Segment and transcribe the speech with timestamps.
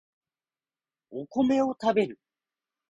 [1.11, 2.19] お米を食べる